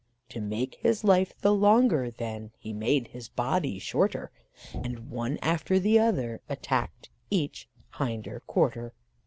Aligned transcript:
To 0.29 0.41
make 0.41 0.79
his 0.81 1.03
life 1.03 1.31
the 1.41 1.53
longer 1.53 2.09
then, 2.09 2.49
he 2.57 2.73
made 2.73 3.09
his 3.09 3.29
body 3.29 3.77
shorter, 3.77 4.31
And 4.73 5.11
one 5.11 5.37
after 5.43 5.77
the 5.77 5.99
other 5.99 6.41
attacked 6.49 7.11
each 7.29 7.69
hinder 7.99 8.39
quarter. 8.47 8.95